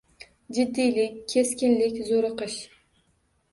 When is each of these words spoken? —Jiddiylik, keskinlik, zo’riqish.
—Jiddiylik, 0.57 1.19
keskinlik, 1.35 2.01
zo’riqish. 2.11 2.59